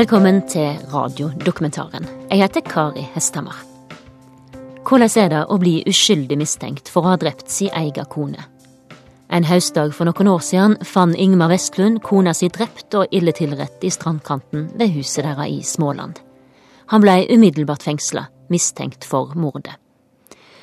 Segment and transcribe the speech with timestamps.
[0.00, 2.06] Velkommen til radiodokumentaren.
[2.30, 3.56] Jeg heter Kari Hesthammer.
[4.86, 8.46] Hvordan er det å bli uskyldig mistenkt for å ha drept sin egen kone?
[9.28, 13.84] En høstdag for noen år siden fant Ingmar Vestlund kona si drept og ille tilrett
[13.84, 16.16] i strandkanten ved huset deres i Småland.
[16.94, 19.76] Han ble umiddelbart fengsla, mistenkt for mordet.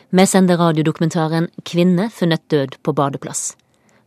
[0.10, 3.52] Vi sender radiodokumentaren Kvinne funnet død på badeplass.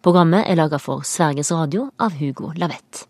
[0.03, 3.07] Programmet er laga for Sveriges Radio av Hugo Lavett.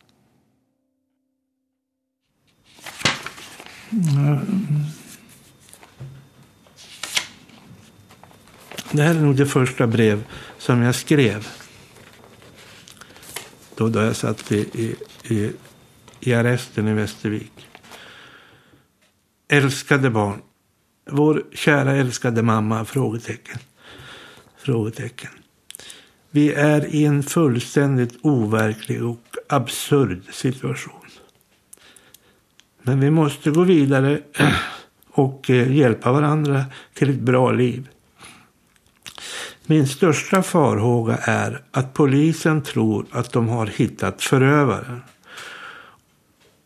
[8.92, 10.24] Det här är nog det första brev
[10.58, 11.48] som jag skrev.
[13.74, 15.52] Då, då jag satt i, i,
[16.20, 17.68] i arresten i Västervik.
[19.48, 20.42] Älskade barn.
[21.10, 22.84] Vår kära älskade mamma?
[22.84, 23.58] Frågetecken.
[24.58, 25.30] Frågetecken.
[26.30, 30.99] Vi är i en fullständigt overklig och absurd situation.
[32.82, 34.20] Men vi måste gå vidare
[35.10, 36.64] och eh, hjälpa varandra
[36.94, 37.88] till ett bra liv.
[39.66, 45.00] Min största farhåga är att polisen tror att de har hittat förövaren.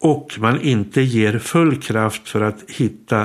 [0.01, 3.23] Och man inte ger full kraft för att hitta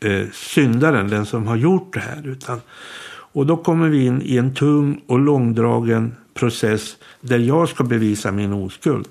[0.00, 2.26] eh, syndaren, den som har gjort det här.
[2.26, 2.60] Utan,
[3.08, 8.32] och då kommer vi in i en tung och långdragen process där jag ska bevisa
[8.32, 9.08] min oskuld.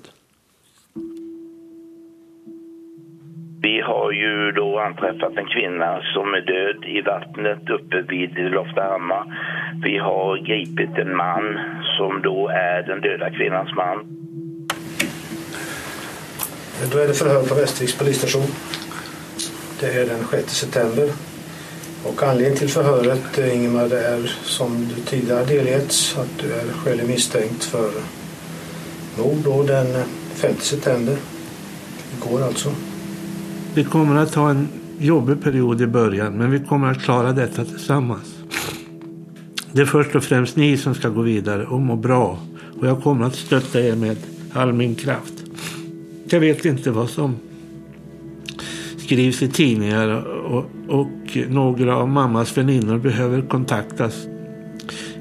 [3.68, 9.24] Vi har ju då anträffat en kvinna som är död i vattnet uppe vid Loftahammar.
[9.84, 11.58] Vi har gripit en man
[11.96, 13.96] som då är den döda kvinnans man.
[16.92, 18.50] Då är det förhör på Västerviks polisstation.
[19.80, 21.08] Det är den 6 september.
[22.08, 24.22] Och anledningen till förhöret, eh, Ingemar, det är
[24.56, 27.90] som du tidigare delgetts att du är skäligen misstänkt för
[29.18, 29.86] mord då den
[30.34, 31.16] 5 september.
[32.16, 32.70] Igår alltså.
[33.76, 37.64] Vi kommer att ha en jobbig period i början, men vi kommer att klara detta
[37.64, 38.38] tillsammans.
[39.72, 42.38] Det är först och främst ni som ska gå vidare och må bra.
[42.80, 44.16] Och jag kommer att stötta er med
[44.52, 45.32] all min kraft.
[46.28, 47.36] Jag vet inte vad som
[48.96, 54.26] skrivs i tidningar och, och några av mammas väninnor behöver kontaktas.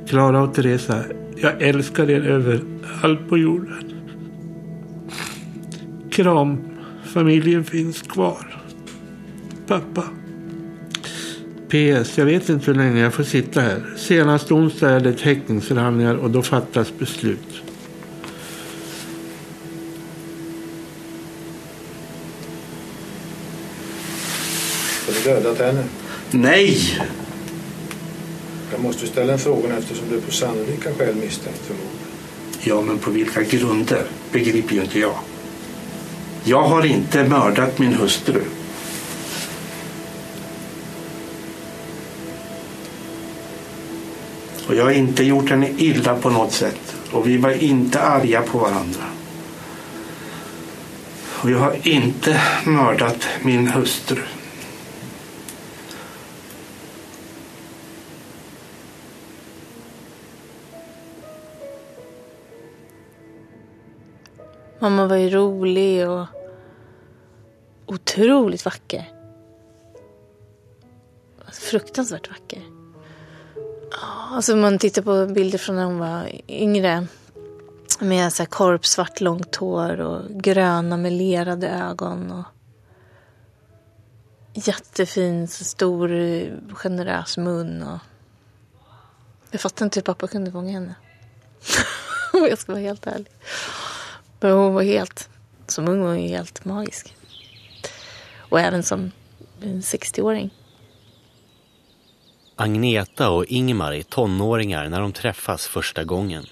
[0.07, 1.03] Klara och Teresa,
[1.37, 2.61] jag älskar er över
[3.01, 3.91] allt på jorden.
[6.11, 6.57] Kram,
[7.15, 8.63] familjen finns kvar.
[9.67, 10.03] Pappa.
[11.67, 13.93] PS, jag vet inte hur länge jag får sitta här.
[13.97, 17.61] Senast onsdag är det häktningsförhandlingar och då fattas beslut.
[25.05, 25.83] Har du dödat henne?
[26.31, 26.99] Nej!
[28.71, 31.99] Jag måste ställa en fråga eftersom du på sannolika skäl misstänkt för mord.
[32.63, 35.15] Ja, men på vilka grunder begriper ju inte jag.
[36.47, 38.41] Jag har inte mördat min hustru.
[44.67, 46.95] Och jag har inte gjort henne illa på något sätt.
[47.11, 49.03] Och vi var inte arga på varandra.
[51.27, 54.21] Och jag har inte mördat min hustru.
[64.79, 66.34] Mamma var ju rolig och
[67.85, 69.11] otroligt vacker.
[71.45, 72.61] Alltså, fruktansvärt vacker.
[74.31, 77.07] Alltså man tittar på bilder från när hon var yngre.
[77.99, 82.31] Med så här korpsvart långt hår och gröna melerade ögon.
[82.31, 82.45] Och
[84.53, 86.09] jättefin, så stor,
[86.73, 87.83] generös mun.
[87.83, 87.99] Och
[89.51, 90.95] jag fattar inte hur pappa kunde fånga henne.
[92.33, 93.31] Om jag ska vara helt ärlig.
[94.39, 95.29] Men hon var helt,
[95.67, 97.15] som ung var hon helt magisk.
[98.49, 99.11] Och även som
[99.61, 100.49] en 60-åring.
[102.55, 106.45] Agneta och Ingmar är tonåringar när de träffas första gången.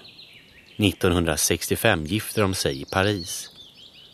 [0.78, 3.50] 1965 gifter de sig i Paris.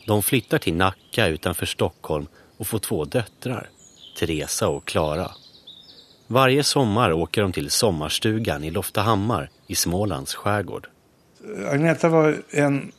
[0.07, 2.27] De flyttar till Nacka utanför Stockholm
[2.57, 3.69] och får två döttrar,
[4.19, 5.31] Teresa och Klara.
[6.27, 10.87] Varje sommar åker de till sommarstugan i Loftahammar i Smålands skärgård.
[11.67, 12.91] Agneta var en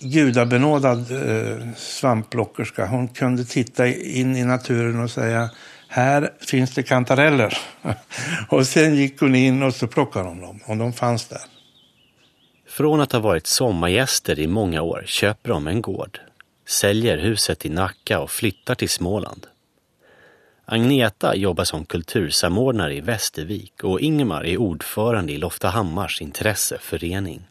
[0.00, 2.86] gudabenådad eh, svamplockerska.
[2.86, 5.50] Hon kunde titta in i naturen och säga
[5.88, 7.58] här finns det kantareller.
[8.48, 11.40] och sen gick hon in och så plockade hon dem och de fanns där.
[12.68, 16.20] Från att ha varit sommargäster i många år köper de en gård,
[16.68, 19.46] säljer huset i Nacka och flyttar till Småland.
[20.66, 27.46] Agneta jobbar som kultursamordnare i Västervik och Ingemar är ordförande i Loftahammars intresseförening.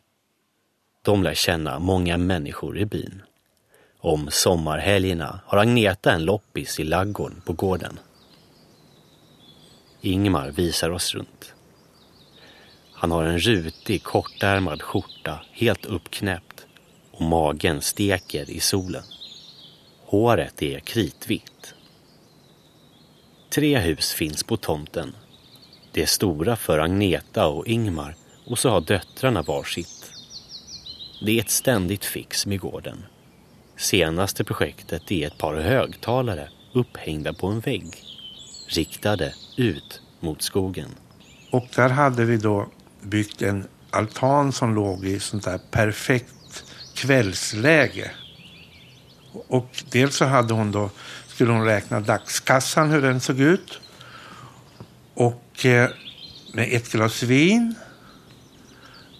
[1.03, 3.21] De lär känna många människor i byn.
[3.99, 7.99] Om sommarhelgerna har Agneta en loppis i laggården på gården.
[10.01, 11.53] Ingmar visar oss runt.
[12.93, 16.65] Han har en rutig kortärmad skjorta helt uppknäppt
[17.11, 19.03] och magen steker i solen.
[20.05, 21.73] Håret är kritvitt.
[23.49, 25.15] Tre hus finns på tomten.
[25.91, 28.15] Det är stora för Agneta och Ingmar
[28.45, 29.92] och så har döttrarna varsitt.
[31.25, 33.05] Det är ett ständigt fix med gården.
[33.77, 38.03] Senaste projektet är ett par högtalare upphängda på en vägg.
[38.67, 40.89] Riktade ut mot skogen.
[41.51, 42.67] Och där hade vi då
[43.01, 46.63] byggt en altan som låg i sånt där perfekt
[46.95, 48.11] kvällsläge.
[49.47, 50.89] Och dels så hade hon då,
[51.27, 53.79] skulle hon räkna dagskassan hur den såg ut.
[55.13, 55.89] Och eh,
[56.53, 57.75] med ett glas vin,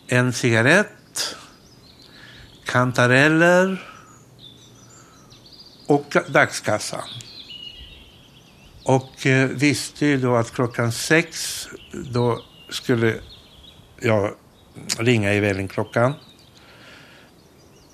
[0.07, 1.35] en cigarett,
[2.73, 3.81] kantareller
[5.87, 7.07] och dagskassan.
[8.83, 11.67] Och eh, visste ju då att klockan sex
[12.11, 13.15] då skulle
[13.99, 14.31] jag
[14.97, 16.13] ringa i vällingklockan.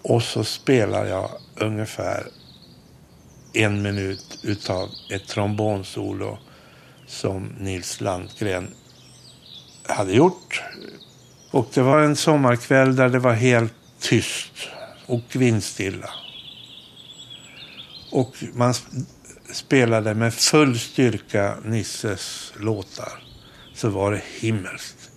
[0.01, 2.23] Och så spelar jag ungefär
[3.53, 6.37] en minut utav ett trombonsolo
[7.07, 8.73] som Nils Landgren
[9.87, 10.63] hade gjort.
[11.51, 14.69] Och det var en sommarkväll där det var helt tyst
[15.05, 16.09] och vindstilla.
[18.11, 18.73] Och man
[19.51, 23.23] spelade med full styrka Nisses låtar.
[23.73, 25.11] Så var det himmelskt.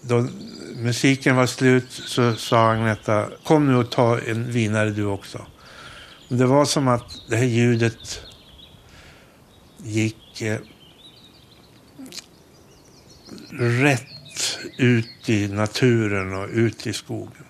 [0.00, 0.28] Då
[0.76, 5.46] musiken var slut så sa Agneta, kom nu och ta en vinare du också.
[6.28, 8.22] Det var som att det här ljudet
[9.82, 10.58] gick eh,
[13.58, 17.44] rätt ut i naturen och ut i skogen.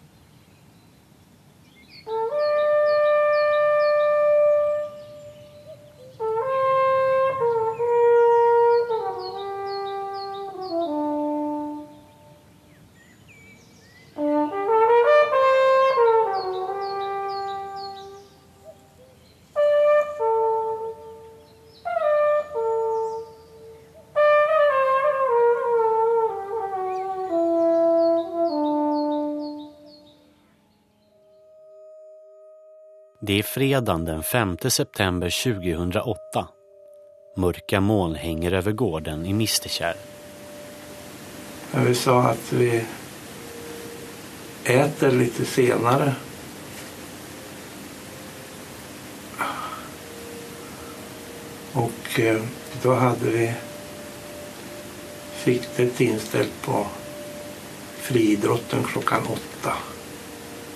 [33.32, 36.48] Det är fredagen den 5 september 2008.
[37.36, 39.96] Mörka moln hänger över gården i Mistekärr.
[41.86, 42.84] Vi sa att vi
[44.64, 46.14] äter lite senare.
[51.72, 52.42] Och eh,
[52.82, 53.54] då hade vi
[55.44, 56.86] siktet inställt på
[57.96, 59.72] friidrotten klockan åtta.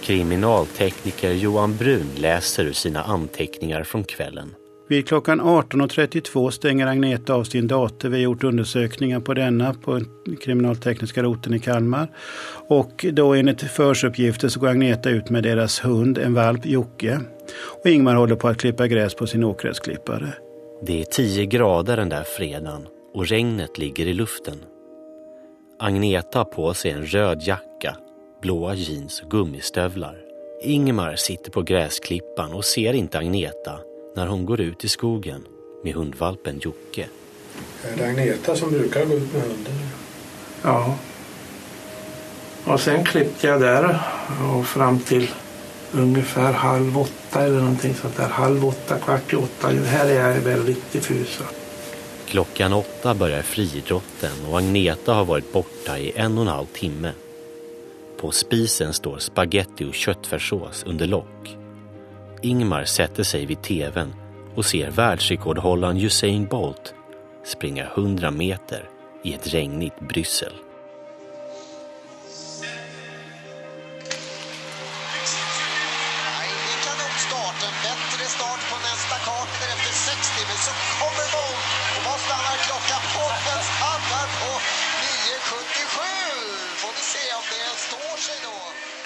[0.06, 4.54] Kriminaltekniker Johan Brun läser ur sina anteckningar från kvällen.
[4.88, 8.08] Vid klockan 18.32 stänger Agneta av sin dator.
[8.08, 10.00] Vi har gjort undersökningar på denna på
[10.40, 12.08] kriminaltekniska roten i Kalmar.
[12.68, 17.20] Och då enligt försuppgifter så går Agneta ut med deras hund, en valp, Jocke.
[17.82, 20.32] Och Ingmar håller på att klippa gräs på sin åkgräsklippare.
[20.82, 24.58] Det är 10 grader den där fredagen och regnet ligger i luften.
[25.78, 27.96] Agneta har på sig en röd jacka
[28.46, 30.16] blåa jeans och gummistövlar.
[30.62, 33.78] Ingemar sitter på gräsklippan och ser inte Agneta
[34.16, 35.44] när hon går ut i skogen
[35.84, 37.08] med hundvalpen Jocke.
[37.84, 39.74] Är det Agneta som brukar gå ut med hunden?
[40.62, 40.94] Ja.
[42.64, 43.98] Och sen klippte jag där
[44.54, 45.30] och fram till
[45.92, 48.28] ungefär halv åtta eller någonting sånt där.
[48.28, 49.68] Halv åtta, kvart i åtta.
[49.68, 51.40] Här är jag väldigt diffus.
[52.26, 57.12] Klockan åtta börjar friidrotten och Agneta har varit borta i en och en halv timme.
[58.26, 61.56] På spisen står spaghetti och köttfärssås under lock.
[62.42, 64.14] Ingmar sätter sig vid tvn
[64.54, 66.94] och ser världsrekordhållaren Usain Bolt
[67.44, 68.90] springa 100 meter
[69.24, 70.52] i ett regnigt Bryssel.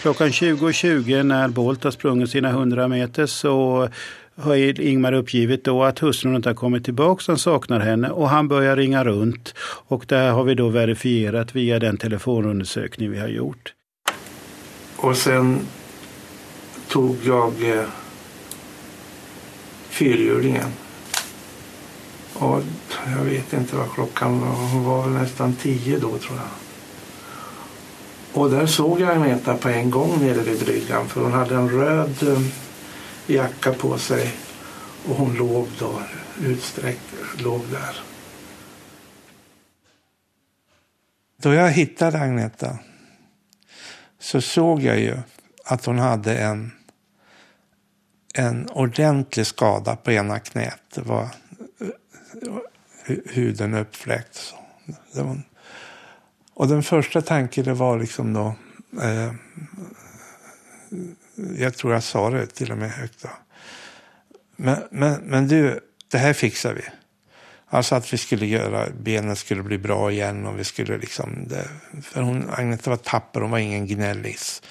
[0.00, 3.88] Klockan 20.20 när Bolt har sprungit sina 100 meter så
[4.36, 8.48] har Ingmar uppgivit då att hustrun inte har kommit tillbaka, han saknar henne och han
[8.48, 9.54] börjar ringa runt.
[9.60, 13.74] Och det har vi då verifierat via den telefonundersökning vi har gjort.
[14.96, 15.58] Och sen
[16.88, 17.84] tog jag eh,
[19.88, 20.70] fyrhjulingen.
[22.34, 22.62] Och
[23.16, 26.69] jag vet inte vad klockan var, hon var väl nästan tio då tror jag.
[28.34, 31.68] Och där såg jag Agneta på en gång nere vid bryggan för hon hade en
[31.68, 32.42] röd, eh,
[33.26, 34.32] jacka på sig
[35.08, 38.00] och hon låg där, utsträckt, låg där.
[41.36, 42.78] Då jag hittade Agneta
[44.18, 45.16] så såg jag ju
[45.64, 46.72] att hon hade en,
[48.34, 50.82] en ordentlig skada på ena knät.
[50.94, 51.28] Det var
[53.06, 54.54] eh, huden uppfläkt.
[55.12, 55.42] Det var,
[56.60, 58.54] och den första tanken det var liksom då,
[59.02, 59.32] eh,
[61.58, 63.28] jag tror jag sa det till och med högt då.
[64.56, 66.82] Men, men, men du, det här fixar vi.
[67.68, 71.68] Alltså att vi skulle göra, benen skulle bli bra igen och vi skulle liksom, det,
[72.02, 74.62] för hon, Agneta var tapper, hon var ingen gnällis.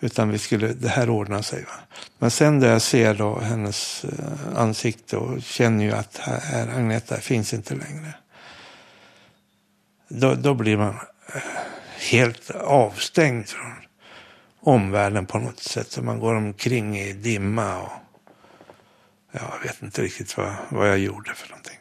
[0.00, 1.62] Utan vi skulle, det här ordnar sig.
[1.62, 1.96] Va?
[2.18, 7.16] Men sen när jag ser då hennes eh, ansikte och känner ju att här, Agneta
[7.16, 8.14] finns inte längre.
[10.08, 10.94] Då, då blir man
[12.10, 13.72] helt avstängd från
[14.60, 15.90] omvärlden på något sätt.
[15.92, 17.92] Så man går omkring i dimma och
[19.32, 21.78] jag vet inte riktigt vad, vad jag gjorde för någonting.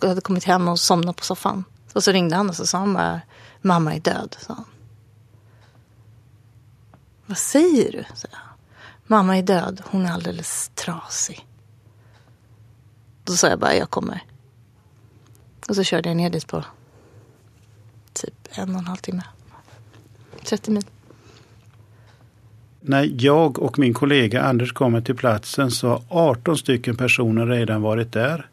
[0.00, 1.64] Jag hade kommit hem och somnat på soffan.
[1.92, 3.20] Och så ringde han och så sa han bara,
[3.62, 4.36] mamma är död.
[4.40, 4.64] Sa han.
[7.26, 8.04] Vad säger du?
[8.14, 8.40] Så jag.
[9.06, 11.46] Mamma är död, hon är alldeles trasig.
[13.24, 14.22] Då sa jag bara, jag kommer.
[15.68, 16.64] Och så körde jag ner dit på
[18.12, 19.22] typ en och en halv timme.
[20.44, 20.84] 30 mil.
[22.80, 27.82] När jag och min kollega Anders kommer till platsen så har 18 stycken personer redan
[27.82, 28.46] varit där.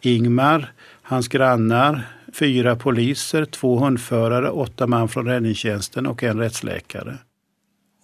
[0.00, 7.18] Ingmar, hans grannar, fyra poliser, två hundförare, åtta man från räddningstjänsten och en rättsläkare.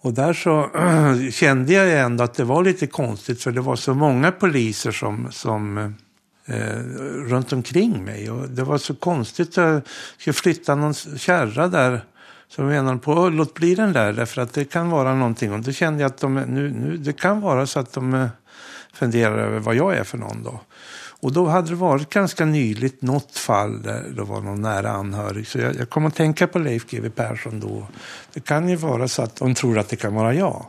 [0.01, 0.69] Och där så
[1.31, 5.27] kände jag ändå att det var lite konstigt för det var så många poliser som,
[5.31, 5.93] som
[6.51, 6.79] eh,
[7.29, 8.31] runt omkring mig.
[8.31, 9.57] Och det var så konstigt.
[9.57, 9.81] Jag
[10.17, 12.05] skulle flytta någon kärra där.
[12.47, 15.53] Så menade på låt bli den där därför att det kan vara någonting.
[15.53, 18.27] Och då kände jag att de, nu, nu, det kan vara så att de eh,
[18.93, 20.59] funderar över vad jag är för någon då.
[21.21, 25.47] Och då hade det varit ganska nyligt något fall där det var någon nära anhörig.
[25.47, 27.87] Så jag, jag kom att tänka på Leif GW Persson då.
[28.33, 30.65] Det kan ju vara så att de tror att det kan vara jag.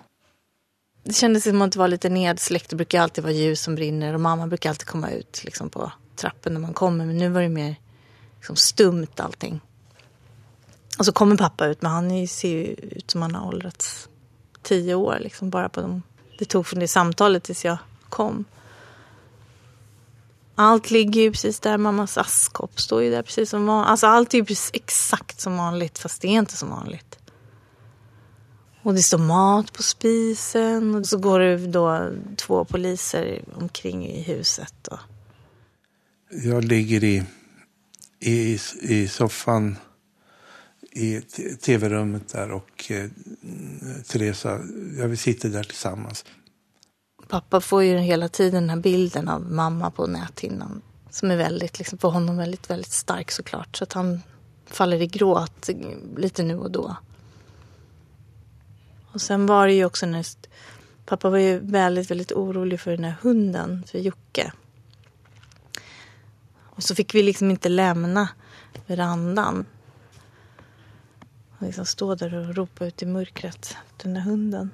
[1.02, 2.70] Det kändes som att det var lite nedsläckt.
[2.70, 5.92] Det brukar alltid vara ljus som brinner och mamma brukar alltid komma ut liksom, på
[6.16, 7.06] trappen när man kommer.
[7.06, 7.76] Men nu var det mer
[8.36, 9.60] liksom, stumt allting.
[10.98, 14.08] Och så kommer pappa ut, men han ser ju ut som han har åldrats
[14.62, 15.18] tio år.
[15.20, 16.02] Liksom, bara på dem.
[16.38, 17.78] Det tog från det samtalet tills jag
[18.08, 18.44] kom.
[20.54, 21.78] Allt ligger ju precis där.
[21.78, 23.90] Mammas askkopp står ju där precis som vanligt.
[23.90, 27.18] Alltså allt är ju precis exakt som vanligt fast det är inte som vanligt.
[28.82, 34.22] Och det står mat på spisen och så går det då två poliser omkring i
[34.22, 34.88] huset.
[34.88, 34.98] Och...
[36.30, 37.24] Jag ligger i,
[38.20, 39.76] i, i soffan
[40.92, 41.20] i
[41.60, 43.10] tv-rummet där och eh,
[44.06, 44.60] Teresa,
[44.98, 46.24] ja, vi sitter där tillsammans.
[47.28, 50.82] Pappa får ju hela tiden den här bilden av mamma på näthinnan.
[51.10, 53.76] Som är väldigt, liksom, för honom väldigt, väldigt stark såklart.
[53.76, 54.22] Så att han
[54.66, 55.68] faller i gråt
[56.16, 56.96] lite nu och då.
[59.12, 60.26] Och sen var det ju också när
[61.06, 64.52] pappa var ju väldigt, väldigt orolig för den här hunden, för Jocke.
[66.58, 68.28] Och så fick vi liksom inte lämna
[68.86, 69.66] verandan.
[71.58, 74.70] Och liksom stå där och ropa ut i mörkret, den där hunden.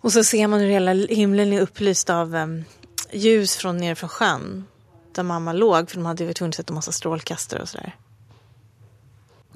[0.00, 2.64] Och så ser man hur hela himlen är upplyst av um,
[3.12, 4.66] ljus från ner från sjön.
[5.12, 7.96] Där mamma låg, för de hade ju varit tvungna att sätta massa strålkastare och sådär.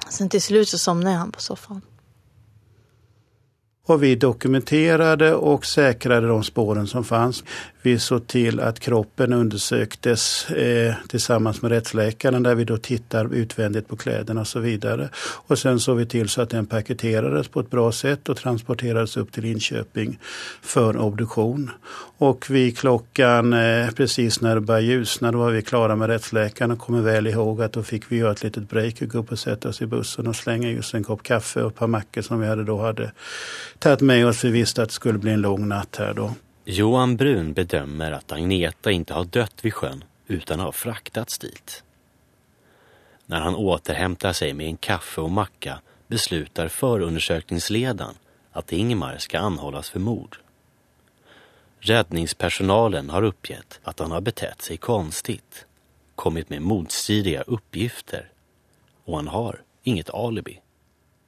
[0.08, 1.82] Sen till slut så somnade han på soffan.
[3.86, 7.44] Och vi dokumenterade och säkrade de spåren som fanns.
[7.84, 13.88] Vi såg till att kroppen undersöktes eh, tillsammans med rättsläkaren där vi då tittar utvändigt
[13.88, 15.08] på kläderna och så vidare.
[15.46, 19.16] Och sen såg vi till så att den paketerades på ett bra sätt och transporterades
[19.16, 20.18] upp till Linköping
[20.62, 21.70] för obduktion.
[22.18, 26.70] Och vi klockan eh, precis när det började ljusna då var vi klara med rättsläkaren
[26.70, 29.32] och kommer väl ihåg att då fick vi göra ett litet break och gå upp
[29.32, 32.22] och sätta oss i bussen och slänga just en kopp kaffe och ett par mackor
[32.22, 33.12] som vi hade då hade
[33.78, 34.44] tagit med oss.
[34.44, 36.34] Vi visste att det skulle bli en lång natt här då.
[36.64, 41.84] Johan Brun bedömer att Agneta inte har dött vid sjön utan har fraktats dit.
[43.26, 48.14] När han återhämtar sig med en kaffe och macka beslutar förundersökningsledaren
[48.52, 50.38] att Ingmar ska anhållas för mord.
[51.80, 55.66] Räddningspersonalen har uppgett att han har betett sig konstigt,
[56.14, 58.28] kommit med motstridiga uppgifter
[59.04, 60.61] och han har inget alibi.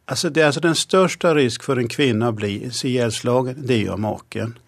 [0.07, 3.97] Alltså det är alltså den största risk för en kvinna att bli ihjälslagen, det gör
[3.97, 4.59] maken.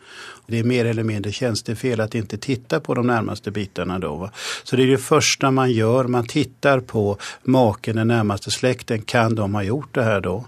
[0.46, 4.14] Det är mer eller mindre tjänstefel att inte titta på de närmaste bitarna då.
[4.16, 4.30] Va?
[4.64, 9.34] Så det är det första man gör, man tittar på maken, den närmaste släkten, kan
[9.34, 10.44] de ha gjort det här då?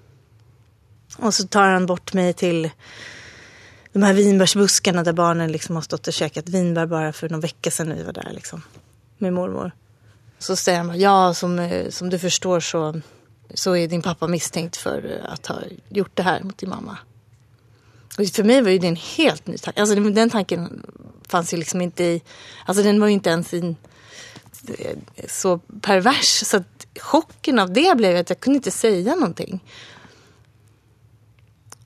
[1.16, 2.70] Och så tar han bort mig till
[3.92, 7.70] de här vinbärsbuskarna där barnen liksom har stått och käkat vinbär bara för någon vecka
[7.70, 8.62] sedan vi var där liksom,
[9.18, 9.72] med mormor.
[10.38, 13.00] Så säger han, ja som, eh, som du förstår så,
[13.54, 16.98] så är din pappa misstänkt för att ha gjort det här mot din mamma.
[18.18, 19.80] Och för mig var ju det en helt ny tanke.
[19.80, 20.86] Alltså den tanken
[21.28, 22.22] fanns ju liksom inte i,
[22.64, 23.76] alltså den var ju inte ens i,
[25.28, 26.46] så pervers.
[26.46, 29.64] Så att chocken av det blev att jag kunde inte säga någonting.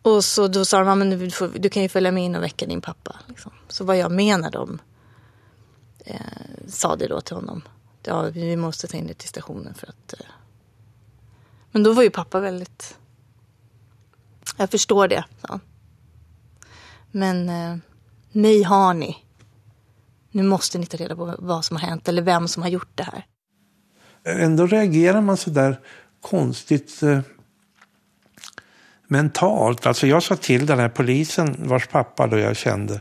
[0.03, 2.43] Och så då sa de, men du, får, du kan ju följa med in och
[2.43, 3.17] väcka din pappa.
[3.29, 3.53] Liksom.
[3.69, 4.79] Så vad jag menar de
[6.05, 6.17] eh,
[6.69, 7.63] sa det då till honom.
[8.03, 10.13] Ja, vi måste ta in dig till stationen för att...
[10.13, 10.27] Eh.
[11.73, 12.99] Men då var ju pappa väldigt...
[14.57, 15.61] Jag förstår det, sa han.
[17.11, 17.77] Men eh,
[18.33, 19.17] mig har ni.
[20.31, 22.91] Nu måste ni ta reda på vad som har hänt eller vem som har gjort
[22.95, 23.27] det här.
[24.25, 25.81] Ändå reagerar man så där
[26.21, 27.21] konstigt eh,
[29.07, 29.87] mentalt.
[29.87, 33.01] Alltså jag sa till den här polisen vars pappa då jag kände.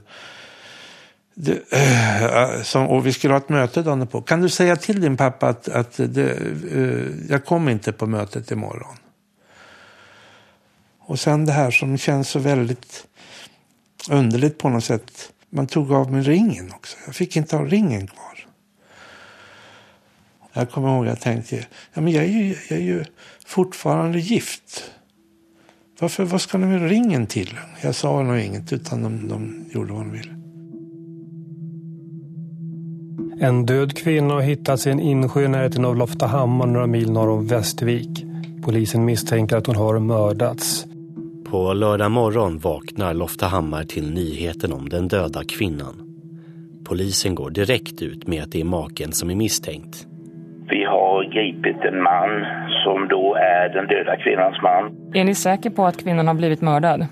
[1.44, 4.22] Det, äh, eh, som, och vi skulle ha ett möte dagen på.
[4.22, 6.32] Kan du säga till din pappa att, att det,
[6.72, 8.96] äh, jag kommer inte på mötet imorgon?
[11.00, 13.08] Och sen det här som känns så väldigt
[14.10, 15.32] underligt på något sätt.
[15.50, 16.98] Man tog av mig ringen också.
[17.06, 18.48] Jag fick inte ha ringen kvar.
[20.54, 23.06] Jag kommer ihåg att jag tänkte, ja, men jag är ju, jag är ju
[23.46, 24.92] fortfarande gift.
[26.00, 27.60] Varför, vad ska ni med ringen till?
[27.82, 30.41] Jag sa nog inget utan de, de gjorde vad de ville.
[33.44, 37.30] En död kvinna har hittats i en insjö i närheten av Loftahammar några mil norr
[37.30, 38.26] om Västervik.
[38.66, 40.86] Polisen misstänker att hon har mördats.
[41.50, 45.96] På lördag morgon vaknar Loftahammar till nyheten om den döda kvinnan.
[46.90, 50.08] Polisen går direkt ut med att det är maken som är misstänkt.
[50.70, 52.46] Vi har gripit en man
[52.84, 54.84] som då är den döda kvinnans man.
[55.14, 57.06] Är ni säker på att kvinnan har blivit mördad?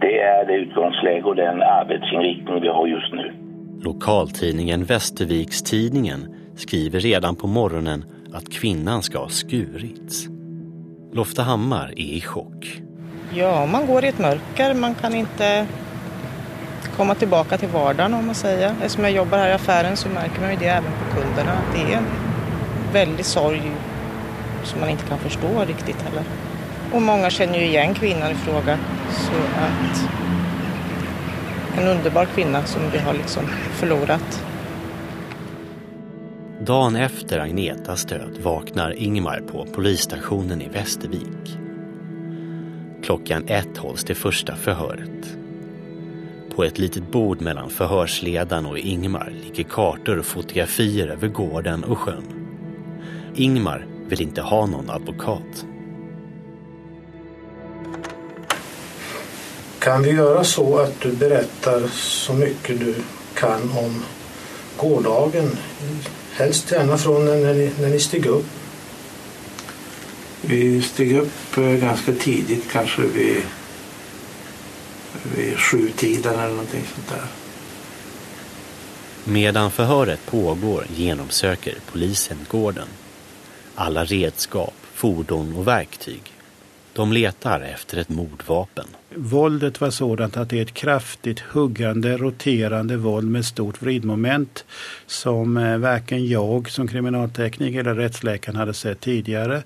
[0.00, 3.41] Det är det utgångsläge och den arbetsinriktning vi har just nu.
[3.84, 10.26] Lokaltidningen Västerviks-Tidningen skriver redan på morgonen att kvinnan ska ha skurits.
[11.12, 12.82] Loftahammar är i chock.
[13.34, 14.74] Ja, man går i ett mörker.
[14.74, 15.66] Man kan inte
[16.96, 18.74] komma tillbaka till vardagen om man säger.
[18.82, 21.58] Eftersom jag jobbar här i affären så märker man ju det även på kunderna.
[21.74, 22.06] Det är en
[22.92, 23.62] väldig sorg
[24.64, 26.24] som man inte kan förstå riktigt heller.
[26.92, 28.78] Och många känner ju igen kvinnan i fråga.
[29.10, 30.08] Så att
[31.78, 34.44] en underbar kvinna som vi har liksom förlorat.
[36.60, 41.58] Dagen efter Agnetas död vaknar Ingmar på polisstationen i Västervik.
[43.02, 45.36] Klockan ett hålls det första förhöret.
[46.56, 51.98] På ett litet bord mellan förhörsledaren och Ingmar ligger kartor och fotografier över gården och
[51.98, 52.24] sjön.
[53.34, 55.66] Ingmar vill inte ha någon advokat.
[59.82, 62.94] Kan vi göra så att du berättar så mycket du
[63.34, 64.04] kan om
[64.76, 65.58] gårdagen?
[66.32, 68.46] Helst gärna från när ni, när ni steg upp.
[70.40, 73.42] Vi steg upp eh, ganska tidigt, kanske vid,
[75.36, 77.26] vid sjutiden eller någonting sånt där.
[79.24, 82.88] Medan förhöret pågår genomsöker polisen gården.
[83.74, 86.41] Alla redskap, fordon och verktyg.
[86.92, 88.86] De letar efter ett mordvapen.
[89.14, 94.64] Våldet var sådant att det är ett kraftigt huggande, roterande våld med stort vridmoment
[95.06, 99.62] som eh, varken jag som kriminaltekniker eller rättsläkaren hade sett tidigare.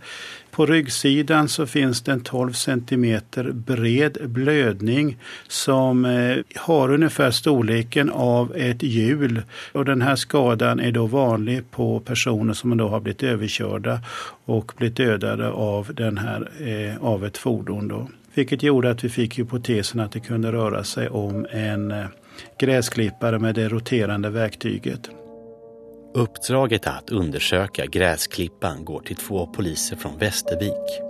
[0.57, 3.21] På ryggsidan så finns det en 12 cm
[3.53, 5.17] bred blödning
[5.49, 9.43] som eh, har ungefär storleken av ett hjul.
[9.73, 14.01] Och den här skadan är då vanlig på personer som då har blivit överkörda
[14.45, 17.89] och blivit dödade av, den här, eh, av ett fordon.
[17.89, 18.09] Då.
[18.35, 22.07] Vilket gjorde att vi fick hypotesen att det kunde röra sig om en eh,
[22.59, 25.11] gräsklippare med det roterande verktyget.
[26.17, 31.01] Uppdraget att undersöka gräsklippan går till två poliser från Västervik.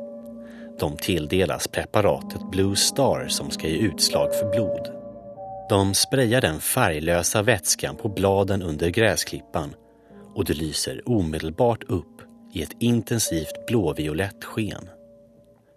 [0.78, 4.88] De tilldelas preparatet Blue Star som ska ge utslag för blod.
[5.68, 9.74] De sprayar den färglösa vätskan på bladen under gräsklippan
[10.34, 14.88] och det lyser omedelbart upp i ett intensivt blåviolett sken.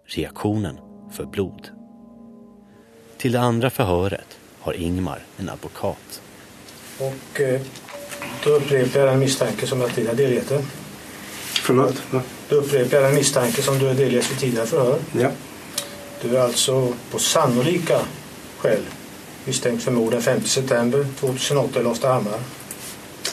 [0.06, 0.78] Reaktionen
[1.12, 1.68] för blod.
[3.16, 6.22] Till det andra förhöret har Ingmar en advokat.
[6.98, 7.60] Och eh,
[8.44, 10.52] då upprepar jag den misstanke som jag tidigare delgett
[11.62, 12.02] Förlåt?
[12.12, 12.20] Ja.
[12.48, 14.98] Då upprepar jag den misstanke som du har delgetts vid tidigare förhör.
[15.12, 15.28] ja.
[16.22, 18.00] Du är alltså på sannolika
[18.58, 18.80] skäl
[19.44, 22.38] misstänkt för mord den 5 september 2008 i Loftahammar.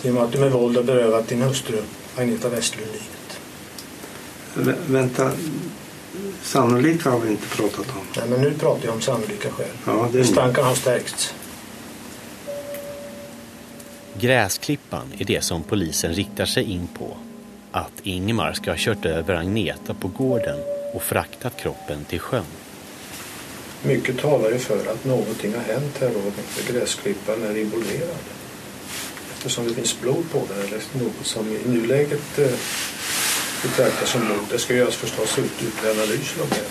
[0.04, 1.78] I och med att du med våld har berövat din hustru
[2.18, 3.40] Agneta Westlund livet.
[4.88, 5.32] Vä- vänta.
[6.44, 8.02] Sannolika har vi inte pratat om.
[8.18, 9.68] Nej, men nu pratar jag om sannolika skäl.
[9.86, 11.34] Ja, det är Misstankarna har stärkts.
[14.20, 17.18] Gräsklippan är det som polisen riktar sig in på.
[17.72, 20.60] Att Ingmar ska ha kört över Agneta på gården
[20.94, 22.44] och fraktat kroppen till sjön.
[23.84, 28.26] Mycket talar ju för att någonting har hänt här och att gräsklippan är involverad.
[29.32, 32.52] Eftersom det finns blod på den eller något som i nuläget eh,
[33.64, 34.46] betraktas som mord.
[34.52, 36.66] Det ska göras förstås ut ytterligare analyser av det.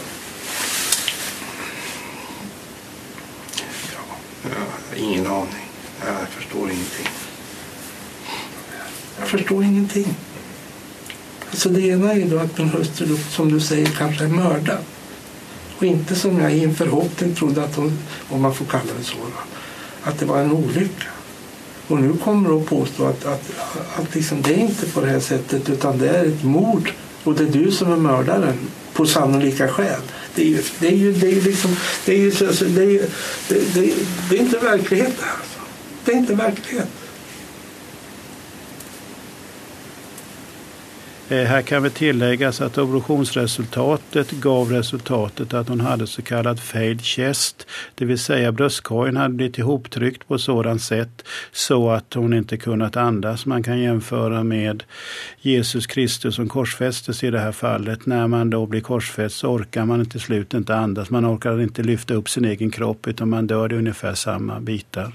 [4.48, 5.70] Har ingen aning.
[6.06, 7.25] Jag förstår ingenting.
[9.18, 10.14] Jag förstår ingenting.
[11.50, 14.78] Alltså det ena är då att min hustru, som du säger, kanske är mördad.
[15.76, 17.98] Och inte som jag i en förhoppning trodde att hon,
[18.28, 19.40] om man får kalla det så, då,
[20.10, 21.06] att det var en olycka.
[21.88, 23.50] Och nu kommer du att påstå att, att,
[23.96, 26.92] att liksom, det är inte på det här sättet utan det är ett mord
[27.24, 28.58] och det är du som är mördaren
[28.92, 30.00] på sannolika skäl.
[30.34, 33.08] Det är ju, det är ju, det är ju liksom, det är ju, det är,
[33.48, 33.94] det, det,
[34.30, 35.32] det är inte verklighet det här.
[35.32, 35.60] Alltså.
[36.04, 36.88] Det är inte verklighet.
[41.28, 47.02] Eh, här kan vi tilläggas att obduktionsresultatet gav resultatet att hon hade så kallad failed
[47.02, 52.32] chest, det vill säga bröstkorgen hade blivit ihoptryckt på ett sådant sätt så att hon
[52.32, 53.46] inte kunnat andas.
[53.46, 54.82] Man kan jämföra med
[55.40, 58.06] Jesus Kristus som korsfästes i det här fallet.
[58.06, 61.10] När man då blir korsfäst så orkar man till slut inte andas.
[61.10, 65.12] Man orkar inte lyfta upp sin egen kropp utan man dör i ungefär samma bitar.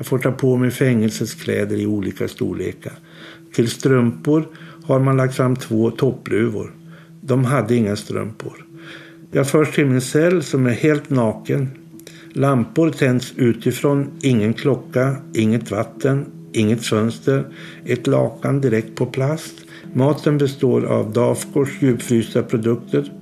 [0.00, 2.92] Jag får ta på mig fängelsets kläder i olika storlekar.
[3.54, 4.48] Till strumpor
[4.84, 6.74] har man lagt fram två toppluvor.
[7.20, 8.66] De hade inga strumpor.
[9.32, 11.68] Jag förs till min cell som är helt naken.
[12.32, 17.44] Lampor tänds utifrån, ingen klocka, inget vatten, inget fönster,
[17.84, 19.54] ett lakan direkt på plast.
[19.94, 23.12] Maten består av Dafgårds djupfrysta produkter.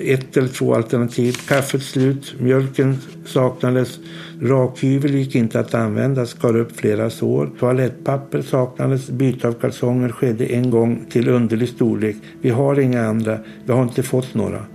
[0.00, 1.32] Ett eller två alternativ.
[1.48, 3.98] Kaffet slut, mjölken saknades,
[4.42, 7.50] rakhyvel gick inte att använda, skar upp flera sår.
[7.58, 12.16] Toalettpapper saknades, byte av kalsonger skedde en gång till underlig storlek.
[12.40, 14.66] Vi har inga andra, vi har inte fått några.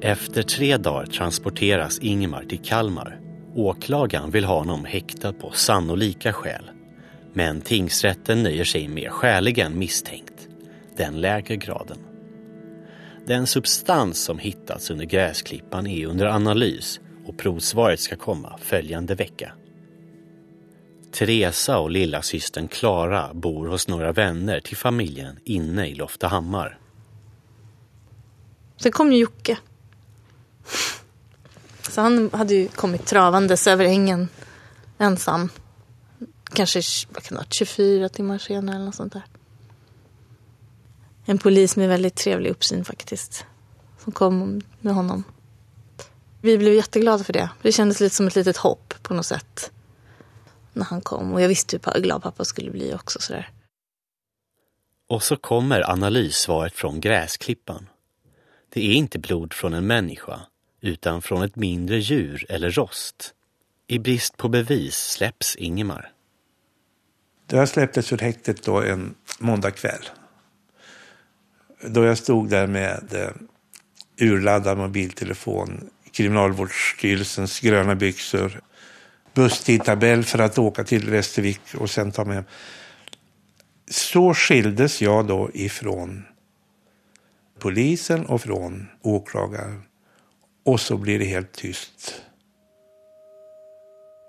[0.00, 3.20] Efter tre dagar transporteras Ingemar till Kalmar.
[3.54, 6.70] Åklagaren vill ha honom häktad på sannolika skäl.
[7.32, 10.34] Men tingsrätten nöjer sig med skäligen misstänkt,
[10.98, 11.98] den lägre graden.
[13.26, 19.52] Den substans som hittats under gräsklippan är under analys och provsvaret ska komma följande vecka.
[21.12, 26.78] Teresa och lilla systern Klara bor hos några vänner till familjen inne i Loftahammar.
[28.76, 29.58] Sen kom ju Jocke.
[31.90, 34.28] Så han hade ju kommit travandes över ängen
[34.98, 35.48] ensam.
[36.52, 39.22] Kanske vad kan det vara, 24 timmar senare eller något sånt där.
[41.30, 43.46] En polis med väldigt trevlig uppsyn faktiskt.
[44.04, 45.24] Som kom med honom.
[46.40, 47.50] Vi blev jätteglada för det.
[47.62, 49.72] Det kändes lite som ett litet hopp på något sätt.
[50.72, 51.32] När han kom.
[51.32, 53.50] Och jag visste hur glad pappa skulle bli också sådär.
[55.08, 57.88] Och så kommer analyssvaret från gräsklippan.
[58.68, 60.40] Det är inte blod från en människa,
[60.80, 63.34] utan från ett mindre djur eller rost.
[63.86, 66.12] I brist på bevis släpps Ingemar.
[67.50, 70.04] Jag släpptes ur häktet då en måndagkväll.
[71.80, 73.30] Då jag stod där med eh,
[74.28, 78.60] urladdad mobiltelefon, Kriminalvårdsstyrelsens gröna byxor,
[79.34, 82.44] busstidtabell för att åka till Västervik och sen ta mig hem.
[83.90, 86.24] Så skildes jag då ifrån
[87.58, 89.82] polisen och från åklagaren.
[90.64, 92.22] Och så blir det helt tyst.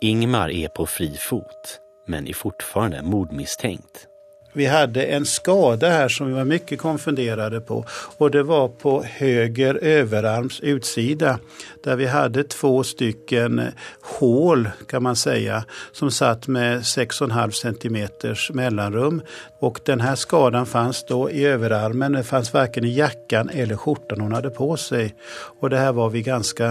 [0.01, 4.07] Ingmar är på fri fot, men är fortfarande mordmisstänkt.
[4.53, 7.85] Vi hade en skada här som vi var mycket konfunderade på
[8.17, 11.39] och det var på höger överarms utsida
[11.83, 13.67] där vi hade två stycken eh,
[14.01, 19.21] hål kan man säga som satt med 6,5 centimeters mellanrum
[19.59, 24.21] och den här skadan fanns då i överarmen, det fanns varken i jackan eller skjortan
[24.21, 25.15] hon hade på sig
[25.59, 26.67] och det här var vi ganska,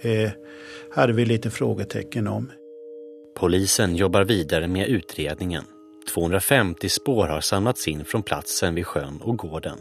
[0.00, 0.30] eh,
[0.94, 2.52] hade vi lite frågetecken om.
[3.36, 5.64] Polisen jobbar vidare med utredningen.
[6.08, 9.78] 250 spår har samlats in från platsen vid sjön och gården.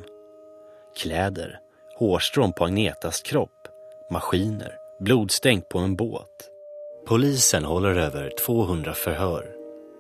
[0.97, 1.59] Kläder,
[1.95, 3.67] hårstrån på Agnetas kropp,
[4.11, 6.49] maskiner, blodstänk på en båt.
[7.07, 9.51] Polisen håller över 200 förhör.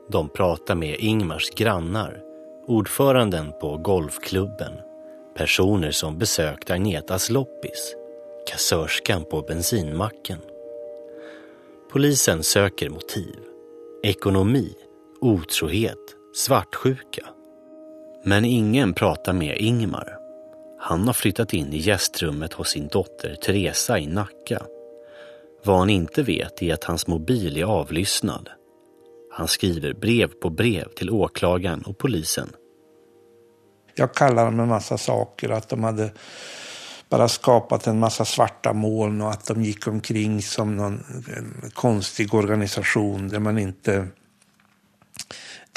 [0.09, 2.21] De pratar med Ingmars grannar,
[2.67, 4.73] ordföranden på golfklubben,
[5.37, 7.95] personer som besökt Agnetas loppis,
[8.49, 10.39] kassörskan på bensinmacken.
[11.91, 13.35] Polisen söker motiv
[14.03, 14.75] Ekonomi,
[15.21, 17.27] otrohet, svartsjuka.
[18.23, 20.17] Men ingen pratar med Ingmar.
[20.79, 24.63] Han har flyttat in i gästrummet hos sin dotter Teresa i Nacka.
[25.63, 28.49] Vad han inte vet är att hans mobil är avlyssnad.
[29.31, 32.49] Han skriver brev på brev till åklagaren och polisen.
[33.95, 36.11] Jag kallar dem en massa saker, att de hade
[37.09, 41.03] bara skapat en massa svarta moln och att de gick omkring som någon
[41.73, 44.07] konstig organisation där man inte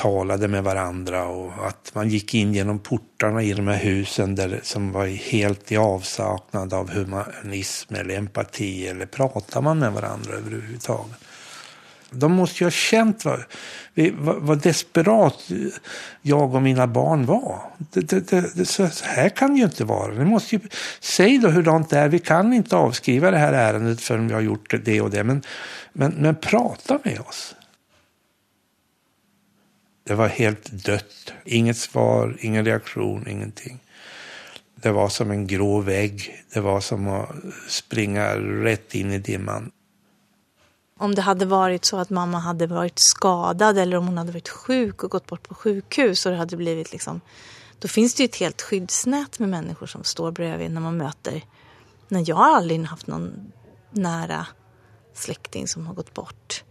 [0.01, 4.61] talade med varandra och att man gick in genom portarna i de här husen där,
[4.63, 11.17] som var helt i avsaknad av humanism eller empati eller pratar man med varandra överhuvudtaget.
[12.11, 13.45] De måste ju ha känt vad,
[14.13, 15.49] vad, vad desperat
[16.23, 17.61] jag och mina barn var.
[17.79, 20.13] Det, det, det, så här kan det ju inte vara.
[20.13, 20.61] Ni måste ju,
[21.01, 22.09] säg då hur det är.
[22.09, 25.25] Vi kan inte avskriva det här ärendet förrän vi har gjort det och det.
[25.25, 25.43] Men,
[25.93, 27.55] men, men prata med oss.
[30.11, 31.33] Det var helt dött.
[31.44, 33.79] Inget svar, ingen reaktion, ingenting.
[34.75, 36.44] Det var som en grå vägg.
[36.55, 37.31] Det var som att
[37.68, 39.70] springa rätt in i dimman.
[40.99, 44.49] Om det hade varit så att mamma hade varit skadad eller om hon hade varit
[44.49, 47.20] sjuk och gått bort på sjukhus och det hade blivit liksom...
[47.79, 51.44] Då finns det ju ett helt skyddsnät med människor som står bredvid när man möter...
[52.09, 53.53] När jag har aldrig haft någon
[53.90, 54.46] nära
[55.14, 56.64] släkting som har gått bort.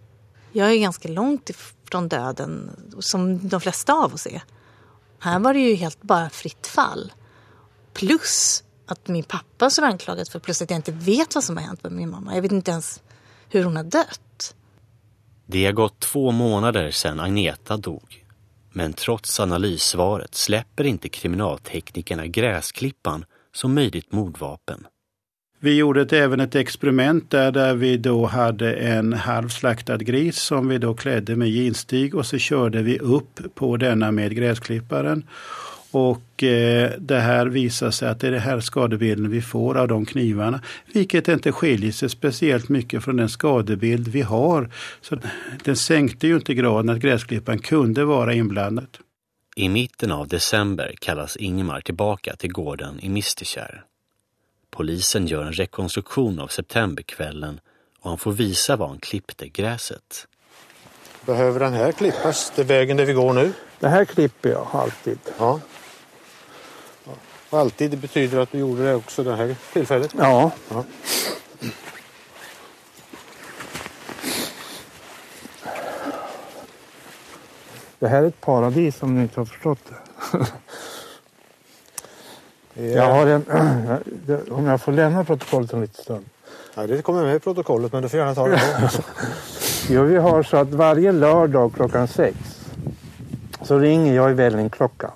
[0.52, 4.42] Jag är ganska långt ifrån döden, som de flesta av oss är.
[5.20, 7.14] Här var det ju helt bara fritt fall.
[7.94, 11.64] Plus att min pappa som anklagad för, plus att jag inte vet vad som har
[11.64, 12.36] hänt med min mamma.
[12.36, 13.02] Jag vet inte ens
[13.50, 14.56] hur hon har dött.
[15.46, 18.26] Det har gått två månader sedan Agneta dog.
[18.72, 24.88] Men trots analyssvaret släpper inte kriminalteknikerna gräsklippan som möjligt mordvapen.
[25.62, 30.68] Vi gjorde ett, även ett experiment där, där vi då hade en halvslaktad gris som
[30.68, 35.24] vi då klädde med jeanstyg och så körde vi upp på denna med gräsklipparen.
[35.92, 39.88] Och eh, det här visar sig att det är den här skadebilden vi får av
[39.88, 40.62] de knivarna.
[40.94, 44.70] Vilket inte skiljer sig speciellt mycket från den skadebild vi har.
[45.02, 45.18] Så
[45.64, 48.98] den sänkte ju inte graden att gräsklipparen kunde vara inblandad.
[49.56, 53.89] I mitten av december kallas Ingmar tillbaka till gården i Mistekärr.
[54.72, 57.60] Polisen gör en rekonstruktion av septemberkvällen
[58.00, 60.28] och han får visa var han klippte gräset.
[61.26, 62.52] Behöver den här klippas?
[62.56, 63.54] Det är vägen där vi går nu?
[63.80, 65.20] Det här klipper jag alltid.
[65.38, 65.60] Ja.
[67.50, 70.14] Alltid, det betyder att du gjorde det också det här tillfället?
[70.18, 70.52] Ja.
[70.70, 70.84] ja.
[78.00, 80.38] Det här är ett paradis om ni inte har förstått det.
[82.74, 83.46] Jag har en,
[84.52, 86.26] om jag får lämna protokollet en liten stund.
[86.76, 88.62] Ja, det kommer med i protokollet men du får gärna ta det.
[89.90, 92.38] jo, vi har så att varje lördag klockan sex
[93.62, 95.12] så ringer jag i vällingklockan.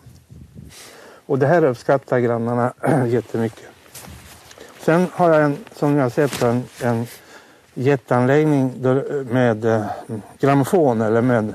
[1.26, 2.74] Och det här uppskattar grannarna
[3.08, 3.68] jättemycket.
[4.80, 7.08] Sen har jag en, som jag sett, en, en
[7.74, 8.74] jätteanläggning
[9.30, 9.86] med eh,
[10.40, 11.54] grammofon eller med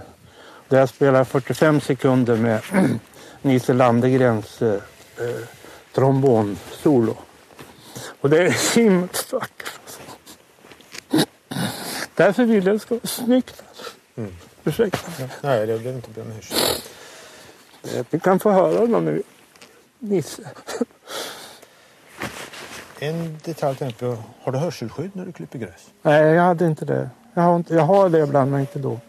[0.68, 2.60] där jag spelar 45 sekunder med
[3.42, 4.74] Nisse Landegrens eh,
[5.18, 5.57] eh,
[5.98, 7.16] trombonsolo.
[8.20, 9.98] Och det är himmelsk vackert.
[12.14, 13.62] Därför vill jag att det ska vara snyggt.
[14.16, 14.34] Mm.
[14.64, 14.98] Ursäkta.
[15.40, 16.52] Nej, det behöver inte bli en hysch.
[18.10, 19.22] Vi kan få höra dem nu.
[19.98, 20.42] Nisse.
[22.98, 24.16] En detalj tänkte jag.
[24.40, 25.90] Har du hörselskydd när du klipper gräs?
[26.02, 27.10] Nej, jag hade inte det.
[27.34, 29.00] Jag har, inte, jag har det ibland, men inte då.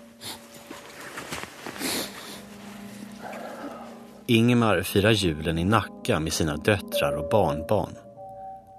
[4.30, 7.96] Ingemar firar julen i Nacka med sina döttrar och barnbarn.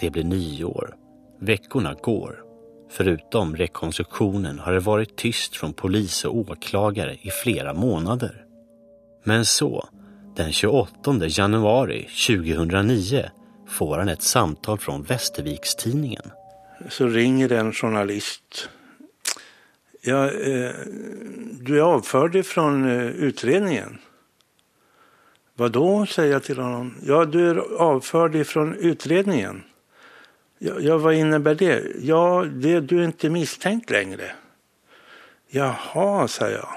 [0.01, 0.95] Det blir nyår.
[1.41, 2.43] Veckorna går.
[2.91, 8.45] Förutom rekonstruktionen har det varit tyst från polis och åklagare i flera månader.
[9.25, 9.89] Men så,
[10.37, 13.31] den 28 januari 2009
[13.69, 16.31] får han ett samtal från Västerviks-Tidningen.
[16.89, 18.69] Så ringer en journalist.
[20.03, 20.71] Ja, eh,
[21.61, 23.99] du är avförd ifrån eh, utredningen.
[25.61, 26.94] Vad då, säger jag till honom.
[27.03, 29.62] Ja, du är avförd ifrån utredningen.
[30.59, 31.83] Ja, ja, vad innebär det?
[32.01, 34.33] Ja, det, du är inte misstänkt längre.
[35.49, 36.68] Jaha, sa jag.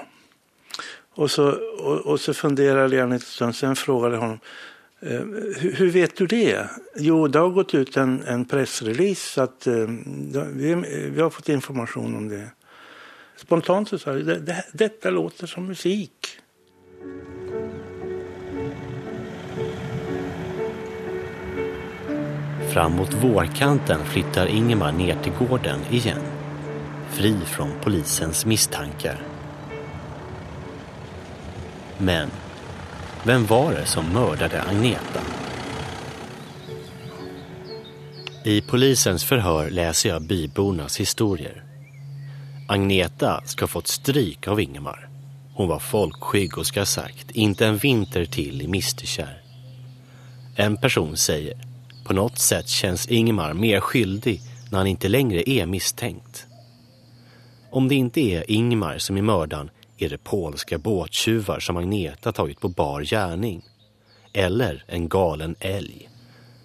[1.14, 4.38] Och så, och, och så funderade jag en liten stund, sen frågade jag honom.
[5.00, 5.20] Eh,
[5.60, 6.70] hur, hur, vet du det?
[6.96, 9.88] Jo, det har gått ut en, en pressrelease att eh,
[10.52, 10.74] vi,
[11.14, 12.50] vi, har fått information om det.
[13.36, 16.40] Spontant så sa jag, det, det, detta låter som musik.
[22.74, 26.22] Framåt vårkanten flyttar Ingemar ner till gården igen.
[27.10, 29.22] Fri från polisens misstankar.
[31.98, 32.30] Men
[33.24, 35.20] vem var det som mördade Agneta?
[38.44, 41.64] I polisens förhör läser jag bybornas historier.
[42.68, 45.08] Agneta ska ha fått stryk av Ingemar.
[45.54, 49.42] Hon var folkskygg och ska ha sagt inte en vinter till i Mistekärr”.
[50.56, 51.73] En person säger
[52.04, 54.40] på något sätt känns Ingemar mer skyldig
[54.70, 56.46] när han inte längre är misstänkt.
[57.70, 62.60] Om det inte är Ingmar som är mördaren är det polska båttjuvar som Agneta tagit
[62.60, 63.62] på bar gärning.
[64.32, 66.08] Eller en galen älg.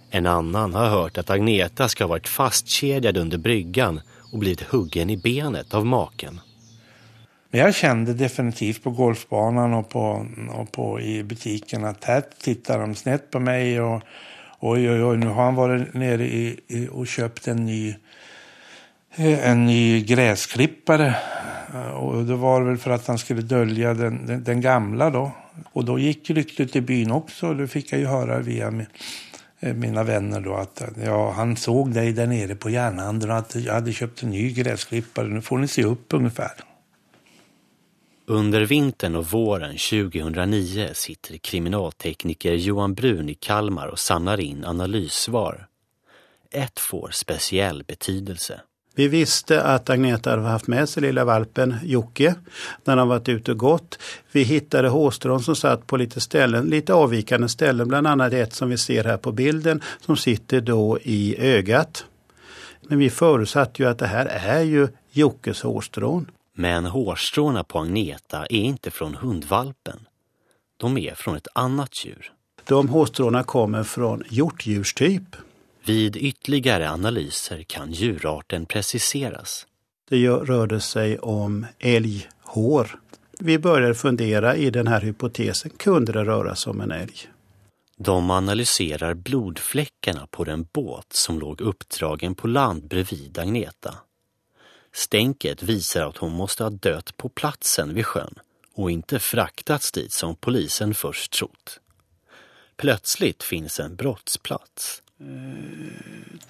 [0.10, 4.02] En annan har hört att Agneta ska ha varit fastkedjad under bryggan
[4.34, 6.40] och blivit huggen i benet av maken.
[7.52, 12.80] Men jag kände definitivt på golfbanan och, på, och på, i butiken att här tittar
[12.80, 14.04] de snett på mig och
[14.60, 17.96] oj, oj, oj, nu har han varit nere i, i, och köpt en ny,
[19.16, 21.16] eh, en ny gräsklippare.
[21.74, 25.32] Eh, och det var väl för att han skulle dölja den, den, den gamla då.
[25.74, 27.54] Och då gick ryktet i byn också.
[27.54, 28.86] Det fick jag ju höra via
[29.60, 33.56] eh, mina vänner då att ja, han såg dig där nere på järnhandeln och att
[33.56, 35.28] jag hade köpt en ny gräsklippare.
[35.28, 36.52] Nu får ni se upp ungefär.
[38.32, 45.68] Under vintern och våren 2009 sitter kriminaltekniker Johan Brun i Kalmar och samlar in analyssvar.
[46.52, 48.62] Ett får speciell betydelse.
[48.96, 52.36] Vi visste att Agneta hade haft med sig lilla valpen Jocke
[52.84, 54.00] när han varit ute och gått.
[54.32, 58.70] Vi hittade hårstrån som satt på lite ställen, lite avvikande ställen, bland annat ett som
[58.70, 62.06] vi ser här på bilden som sitter då i ögat.
[62.82, 66.26] Men vi förutsatte ju att det här är ju Jockes hårstrån.
[66.60, 70.00] Men hårstråna på Agneta är inte från hundvalpen.
[70.78, 72.32] De är från ett annat djur.
[72.64, 75.36] De hårstråna kommer från hjortdjurstyp.
[75.86, 79.68] Vid ytterligare analyser kan djurarten preciseras.
[80.10, 83.00] Det rörde sig om älghår.
[83.40, 87.30] Vi började fundera i den här hypotesen, kunde det röra sig om en älg?
[87.98, 93.96] De analyserar blodfläckarna på den båt som låg uppdragen på land bredvid Agneta.
[94.94, 98.34] Stänket visar att hon måste ha dött på platsen vid sjön
[98.74, 101.80] och inte fraktats dit som polisen först trott.
[102.78, 105.02] Plötsligt finns en brottsplats.
[105.20, 105.26] Eh,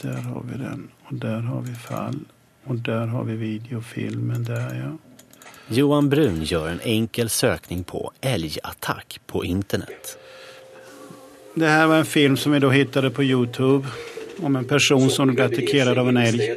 [0.02, 2.20] där har vi den och där har vi fall
[2.64, 4.98] och där har vi videofilmen där ja.
[5.76, 10.18] Johan Brun gör en enkel sökning på älgattack på internet.
[11.54, 13.88] Det här var en film som vi då hittade på Youtube
[14.38, 16.56] om en person som blev attackerad av en älg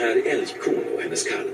[0.00, 1.48] här älgkon och hennes kalv.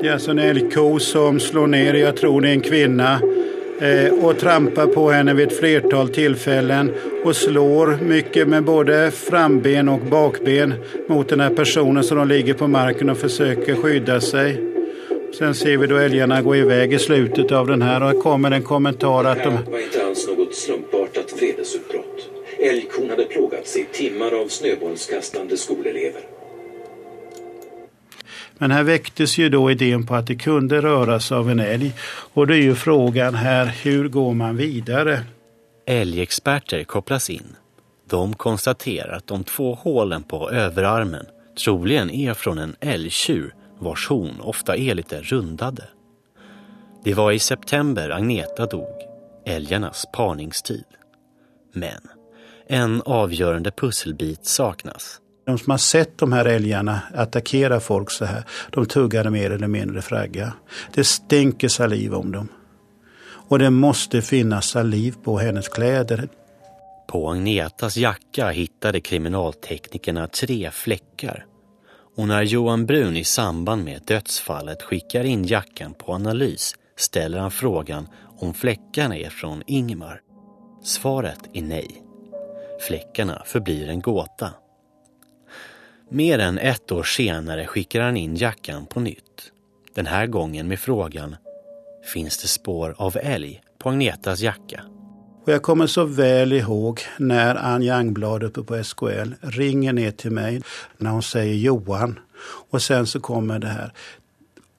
[0.00, 3.20] Det är alltså en älgko som slår ner, jag tror det är en kvinna,
[3.80, 6.94] eh, och trampar på henne vid ett flertal tillfällen
[7.24, 10.74] och slår mycket med både framben och bakben
[11.08, 14.64] mot den här personen som de ligger på marken och försöker skydda sig.
[15.38, 18.50] Sen ser vi då älgarna gå iväg i slutet av den här och det kommer
[18.50, 19.50] en kommentar att de...
[19.64, 22.30] Det var inte alls något slumpartat vredesutbrott.
[22.58, 26.37] Älgkon hade plågats i timmar av snöbollskastande skolelever.
[28.58, 31.92] Men här väcktes ju då idén på att det kunde röra sig av en älg.
[32.34, 35.20] Och det är ju frågan här, hur går man vidare?
[35.86, 37.56] Älgexperter kopplas in.
[38.08, 41.26] De konstaterar att de två hålen på överarmen
[41.64, 45.84] troligen är från en älgtjur vars horn ofta är lite rundade.
[47.04, 48.96] Det var i september Agneta dog,
[49.46, 50.84] älgarnas parningstid.
[51.72, 52.00] Men
[52.66, 55.20] en avgörande pusselbit saknas.
[55.48, 59.66] De som har sett de här älgarna attackera folk så här, de tuggade mer eller
[59.66, 60.52] mindre fragga.
[60.94, 62.48] Det stänker saliv om dem.
[63.22, 66.28] Och det måste finnas saliv på hennes kläder.
[67.06, 71.46] På Agnetas jacka hittade kriminalteknikerna tre fläckar.
[72.16, 77.50] Och när Johan Brun i samband med dödsfallet skickar in jackan på analys ställer han
[77.50, 80.20] frågan om fläckarna är från Ingmar.
[80.82, 82.02] Svaret är nej.
[82.88, 84.50] Fläckarna förblir en gåta.
[86.10, 89.52] Mer än ett år senare skickar han in jackan på nytt.
[89.94, 91.36] Den här gången med frågan
[92.12, 94.80] Finns det spår av älg på Agnetas jacka?
[95.44, 100.30] Och jag kommer så väl ihåg när Ann Jangblad uppe på SKL ringer ner till
[100.30, 100.62] mig
[100.96, 102.18] när hon säger Johan.
[102.70, 103.92] Och sen så kommer det här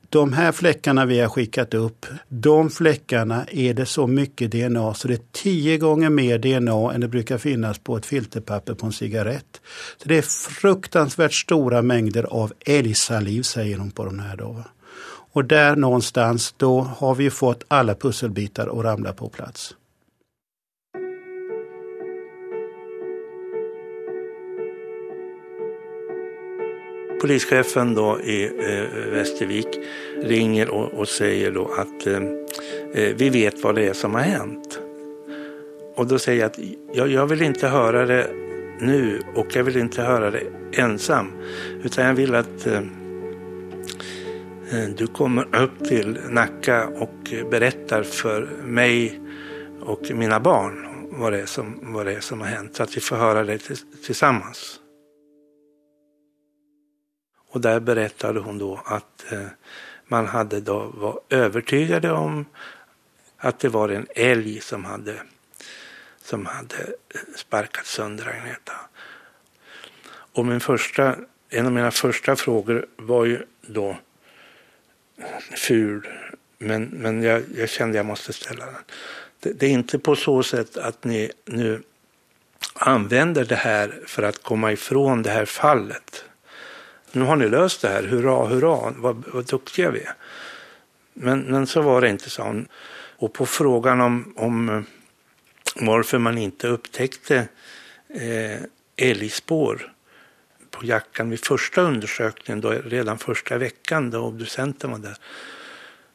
[0.10, 5.08] de här fläckarna vi har skickat upp, de fläckarna är det så mycket DNA så
[5.08, 8.92] det är tio gånger mer DNA än det brukar finnas på ett filterpapper på en
[8.92, 9.62] cigarett.
[9.98, 14.38] Så Det är fruktansvärt stora mängder av älgsaliv säger de på de här.
[14.38, 14.64] Då.
[15.32, 19.76] Och där någonstans då har vi fått alla pusselbitar att ramla på plats.
[27.22, 29.68] Polischefen då i eh, Västervik
[30.24, 32.22] ringer och, och säger då att eh,
[32.94, 34.80] eh, vi vet vad det är som har hänt.
[35.96, 36.60] Och då säger jag att
[36.94, 38.28] jag, jag vill inte höra det
[38.80, 41.32] nu och jag vill inte höra det ensam.
[41.84, 42.78] Utan jag vill att eh,
[44.72, 49.20] eh, du kommer upp till Nacka och berättar för mig
[49.82, 52.76] och mina barn vad det är som, vad det är som har hänt.
[52.76, 53.60] Så att vi får höra det
[54.06, 54.79] tillsammans.
[57.50, 59.48] Och där berättade hon då att eh,
[60.08, 62.46] man hade då var övertygade om
[63.38, 65.22] att det var en älg som hade,
[66.22, 68.74] som hade eh, sparkat sönder Agneta.
[70.34, 71.16] Och min första,
[71.50, 73.98] en av mina första frågor var ju då
[75.58, 76.08] ful,
[76.58, 78.76] men, men jag, jag kände jag måste ställa den.
[79.40, 81.84] Det, det är inte på så sätt att ni nu
[82.74, 86.26] använder det här för att komma ifrån det här fallet
[87.12, 90.14] nu har ni löst det här, hurra, hurra, vad, vad duktiga vi är.
[91.14, 92.68] Men, men så var det inte, sa hon.
[93.18, 94.82] Och på frågan om, om eh,
[95.76, 97.48] varför man inte upptäckte
[98.10, 98.62] eh,
[98.96, 99.94] älgspår
[100.72, 105.18] på jackan vid första undersökningen, då, redan första veckan då obducenten var där,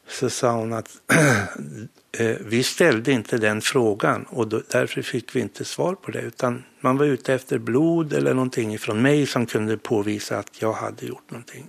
[0.07, 0.89] så sa hon att
[2.39, 6.21] vi ställde inte den frågan och då, därför fick vi inte svar på det.
[6.21, 10.73] Utan man var ute efter blod eller någonting från mig som kunde påvisa att jag
[10.73, 11.65] hade gjort någonting.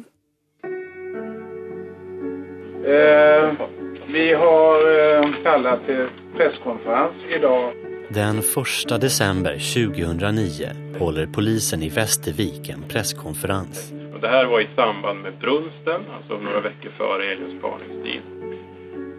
[2.87, 3.53] Eh,
[4.13, 7.73] vi har eh, kallat till presskonferens idag.
[8.11, 10.69] Den 1 december 2009
[10.99, 13.93] håller polisen i Västervik en presskonferens.
[14.15, 18.21] Och det här var i samband med brunsten, alltså några veckor före älgens parningstid.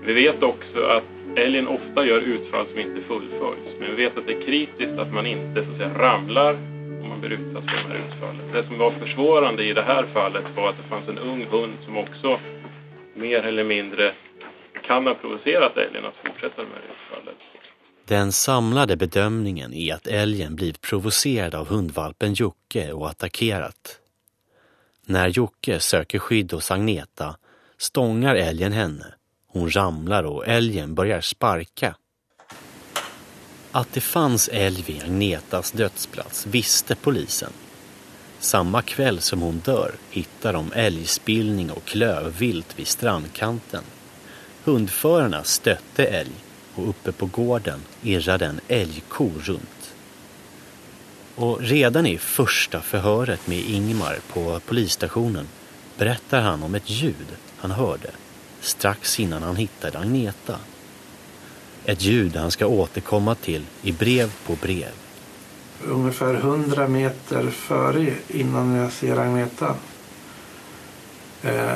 [0.06, 3.80] Vi vet också att älgen ofta gör utfall som inte fullföljs.
[3.80, 6.54] Men vi vet att det är kritiskt att man inte så att säga, ramlar
[7.02, 8.52] om man blir utsatt för de här utfallen.
[8.54, 11.74] Det som var försvårande i det här fallet var att det fanns en ung hund
[11.86, 12.40] som också
[13.16, 14.14] mer eller mindre
[14.88, 17.38] kan ha provocerat älgen att fortsätta de här utfallet.
[18.08, 24.00] Den samlade bedömningen är att älgen blivit provocerad av hundvalpen Jocke och attackerat.
[25.06, 27.36] När Jocke söker skydd hos Agneta
[27.78, 29.06] stångar älgen henne.
[29.58, 31.96] Hon ramlar och älgen börjar sparka.
[33.72, 37.52] Att det fanns älg vid Agnetas dödsplats visste polisen.
[38.40, 43.84] Samma kväll som hon dör hittar de älgspillning och klövvilt vid strandkanten.
[44.64, 46.36] Hundförarna stötte älg
[46.76, 49.94] och uppe på gården irrade en älgko runt.
[51.36, 55.48] Och redan i första förhöret med Ingmar på polisstationen
[55.98, 57.28] berättar han om ett ljud
[57.58, 58.12] han hörde
[58.62, 60.60] strax innan han hittade Agneta.
[61.86, 64.92] Ett ljud han ska återkomma till i brev på brev.
[65.86, 69.76] Ungefär hundra meter före innan jag ser Agneta
[71.44, 71.72] eh,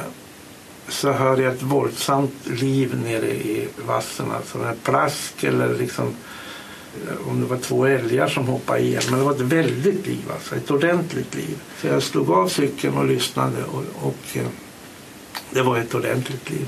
[0.87, 4.31] så hör jag ett våldsamt liv nere i vassen.
[4.31, 6.05] Alltså en plask eller liksom
[7.07, 9.03] eh, om det var två älgar som hoppade igen.
[9.09, 11.57] Men det var ett väldigt liv, alltså, ett ordentligt liv.
[11.81, 14.47] Så jag slog av cykeln och lyssnade och, och eh,
[15.53, 16.67] det var ett ordentligt liv.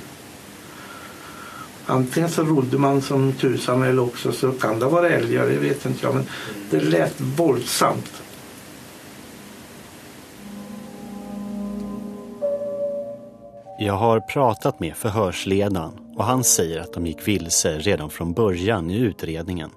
[1.85, 5.85] Antingen så rodde man som tusan eller också så kan det vara älgar, det vet
[5.85, 6.15] inte jag.
[6.15, 6.25] Men
[6.69, 8.23] det lät våldsamt.
[13.79, 18.91] Jag har pratat med förhörsledaren och han säger att de gick vilse redan från början
[18.91, 19.69] i utredningen.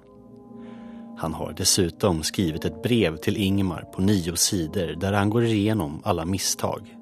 [1.17, 6.01] Han har dessutom skrivit ett brev till Ingmar på nio sidor där han går igenom
[6.03, 6.97] alla misstag.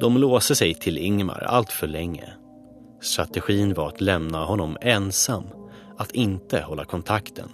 [0.00, 2.32] De låste sig till Ingmar allt för länge.
[3.00, 5.44] Strategin var att lämna honom ensam,
[5.98, 7.48] att inte hålla kontakten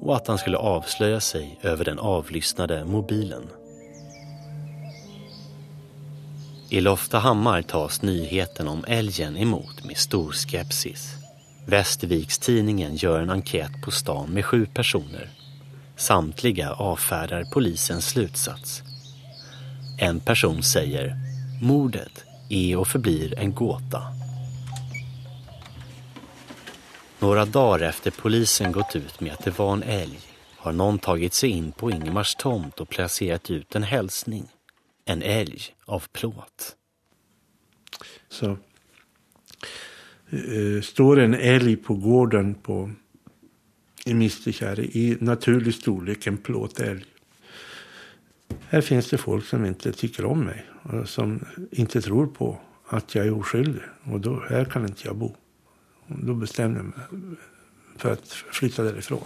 [0.00, 3.42] och att han skulle avslöja sig över den avlyssnade mobilen.
[6.70, 11.14] I Loftahammar tas nyheten om älgen emot med stor skepsis.
[11.66, 15.30] Västervikstidningen gör en enkät på stan med sju personer.
[15.96, 18.82] Samtliga avfärdar polisens slutsats.
[19.98, 24.02] En person säger mordet är och förblir en gåta.
[27.18, 30.18] Några dagar efter polisen gått ut med att det var en älg
[30.56, 34.48] har någon tagit sig in på Ingmars tomt och placerat ut en hälsning.
[35.04, 36.76] En älg av plåt.
[38.28, 38.50] Så
[40.30, 42.90] eh, står en älg på gården på,
[44.06, 47.04] i Mistekärre i naturlig storlek, en plåtälg.
[48.68, 50.66] Här finns det folk som inte tycker om mig
[51.04, 52.58] som inte tror på
[52.88, 53.82] att jag är oskyldig.
[54.12, 55.36] Och då, här kan inte jag bo.
[56.06, 57.36] Och då bestämde jag mig
[57.96, 59.24] för att flytta därifrån.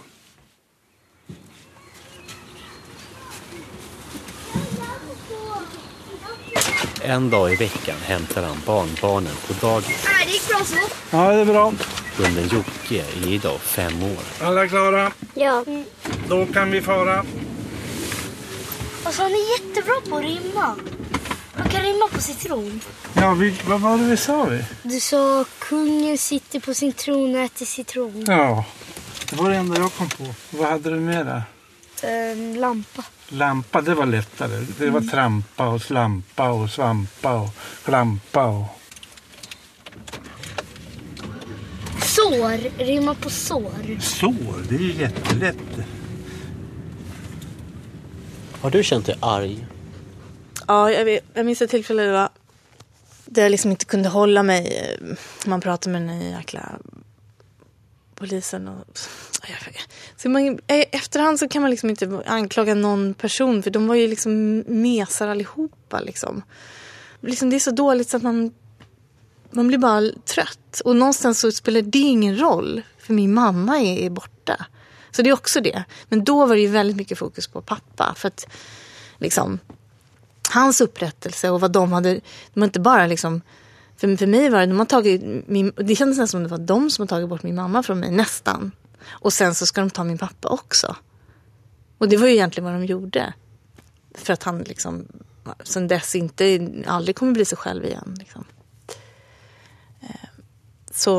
[7.03, 10.05] En dag i veckan hämtar han barnbarnen på dagis.
[10.05, 10.75] Nej, det gick bra så.
[11.11, 11.73] Ja, det är bra.
[12.17, 14.47] Hunden Jocke är idag fem år.
[14.47, 15.11] Alla klara?
[15.33, 15.65] Ja.
[16.29, 17.25] Då kan vi fara.
[19.03, 20.75] Alltså han är jättebra på att rimma.
[21.71, 22.81] Kan rimma på citron.
[23.13, 24.63] Ja, vi, vad var det vi sa vi?
[24.83, 28.25] Du sa kungen sitter på sin tron och äter citron.
[28.27, 28.65] Ja,
[29.29, 30.25] det var det enda jag kom på.
[30.49, 31.43] Vad hade du med där?
[32.03, 33.03] En lampa.
[33.29, 34.65] Lampa, det var lättare.
[34.79, 37.49] Det var trampa och slampa och svampa och
[37.85, 38.65] klampa och...
[42.01, 42.83] Sår.
[42.83, 43.99] Rimma på sår.
[44.01, 45.57] Sår, det är ju jättelätt.
[48.61, 49.65] Har du känt dig arg?
[50.69, 52.29] Ja, jag, vet, jag minns ett tillfälle det var
[53.25, 54.77] där jag liksom inte kunde hålla mig.
[54.77, 55.15] Eh,
[55.45, 56.79] man pratade med den jäkla
[58.15, 58.67] polisen.
[58.67, 58.99] Och,
[60.17, 63.95] så man, I efterhand så kan man liksom inte anklaga någon person för de var
[63.95, 65.99] ju liksom mesar allihopa.
[65.99, 66.41] Liksom.
[67.21, 68.53] Liksom det är så dåligt så att man,
[69.51, 70.81] man blir bara trött.
[70.85, 74.65] Och någonstans så spelar det ingen roll för min mamma är, är borta.
[75.11, 75.83] Så det är också det.
[76.09, 78.13] Men då var det ju väldigt mycket fokus på pappa.
[78.17, 78.47] För att
[79.17, 79.59] liksom
[80.49, 82.13] hans upprättelse och vad de hade,
[82.53, 83.41] de var inte bara liksom
[83.99, 86.57] för, för mig var det, de har tagit min, det kändes nästan som det var
[86.57, 88.71] de som har tagit bort min mamma från mig, nästan.
[89.07, 90.95] Och sen så ska de ta min pappa också.
[91.97, 93.33] Och det var ju egentligen vad de gjorde.
[94.15, 95.07] För att han liksom
[95.63, 98.15] sen dess inte, aldrig kommer bli sig själv igen.
[98.19, 98.45] Liksom.
[100.01, 100.29] Eh,
[100.91, 101.09] så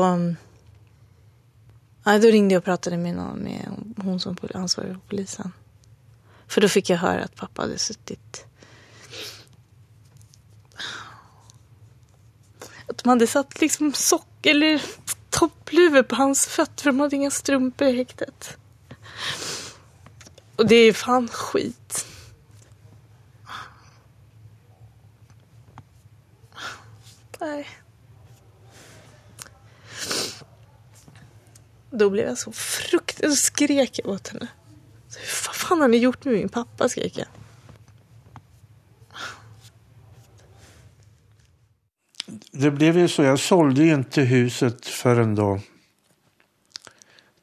[2.03, 3.67] ja, då ringde jag och pratade med, någon, med
[3.97, 5.51] hon som ansvarig för polisen.
[6.47, 8.45] För då fick jag höra att pappa hade suttit
[12.91, 14.81] Att de hade satt liksom sock eller
[15.29, 18.57] toppluvor på hans fötter för de hade inga strumpor i häktet.
[20.55, 22.05] Och det är fan skit.
[27.39, 27.67] Nej.
[31.91, 33.39] Då blev jag så fruktansvärt...
[33.39, 34.47] Skrek jag åt henne.
[35.47, 36.89] Vad fan har ni gjort med min pappa?
[36.89, 37.27] skrek jag.
[42.51, 43.23] Det blev ju så.
[43.23, 45.59] Jag sålde ju inte huset förrän då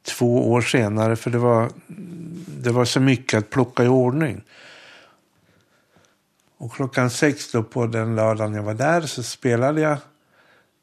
[0.03, 1.17] två år senare.
[1.17, 1.71] För det var,
[2.47, 4.45] det var så mycket att plocka i ordning.
[6.57, 9.99] Och klockan sex då på den lördagen jag var där så spelade jag.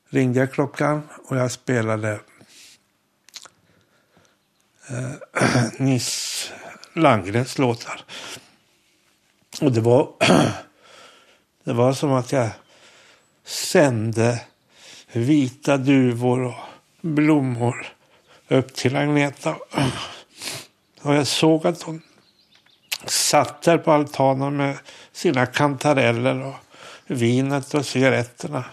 [0.10, 2.20] Ringde jag klockan och jag spelade
[4.90, 6.52] eh, Nils
[6.94, 8.02] Landgrens låtar.
[9.62, 10.10] Och det var,
[11.64, 12.50] det var som att jag
[13.46, 14.42] sände
[15.12, 16.56] vita duvor och
[17.02, 17.88] blommor
[18.48, 19.56] upp till Agneta.
[21.02, 22.02] Och jag såg att hon
[23.06, 24.78] satt där på altanen med
[25.12, 26.56] sina kantareller och
[27.08, 28.66] vinet och cigaretterna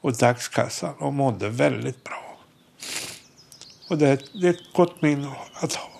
[0.00, 2.36] och dagskassan och mådde väldigt bra.
[3.90, 5.97] Och det, det är ett gott minne att ha.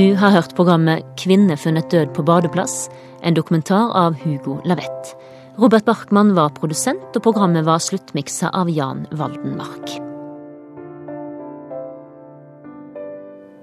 [0.00, 2.88] Du har hørt programmet 'Kvinne funnet død på badeplass',
[3.22, 5.16] en dokumentar av Hugo Lavett.
[5.58, 9.90] Robert Barkmann var produsent, og programmet var sluttmiksa av Jan Valdenmark.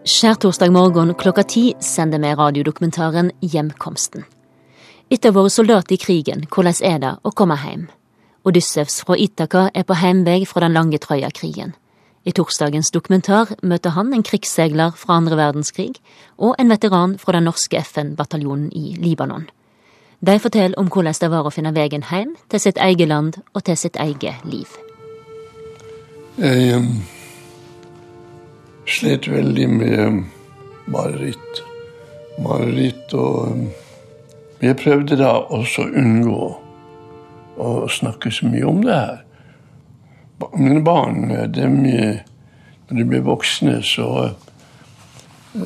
[0.06, 4.24] Skjærtorsdag morgen klokka ti sender vi radiodokumentaren Hjemkomsten.
[5.10, 7.88] Etter våre soldater i krigen, hvordan er det å komme hjem?
[8.46, 11.74] Odyssevs fra Itaka er på heimvei fra den lange Trøya-krigen.
[12.28, 15.94] I torsdagens dokumentar møter han en krigsseiler fra andre verdenskrig
[16.36, 19.46] og en veteran fra den norske FN-bataljonen i Libanon.
[20.20, 23.64] De forteller om hvordan det var å finne veien hjem til sitt eget land og
[23.64, 24.68] til sitt eget liv.
[26.38, 26.90] Jeg um,
[28.86, 30.20] slet veldig med ehm,
[30.92, 31.62] mareritt.
[32.44, 33.68] Mareritt og um,
[34.60, 36.46] Men jeg prøvde da også å unngå
[37.62, 39.20] å snakke så mye om det her.
[40.54, 42.24] Mina barn, eh, de, när
[42.88, 44.30] de blev vuxna så
[45.54, 45.62] eh,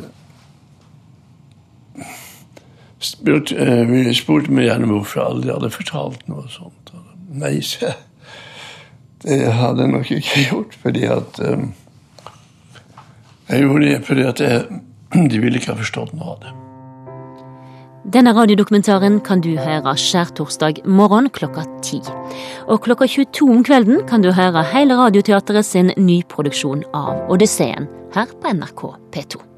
[3.51, 6.91] eh, vi spurte mig gärna varför jag aldrig hade fortalt något sånt.
[7.31, 7.87] Nej, sa.
[9.21, 11.59] Det hade jag nog inte gjort, fordi at eh,
[13.47, 14.61] jag gjorde det för att jeg, eh,
[15.29, 16.27] de ville inte ha förstått något.
[16.27, 16.60] av det.
[18.01, 21.99] Denne radiodokumentaren kan du høre skjærtorsdag morgen klokka ti.
[22.65, 27.85] Og klokka 22 om kvelden kan du høre hele Radioteatret sin nyproduksjon av Odysseen
[28.17, 29.50] her på NRK P2.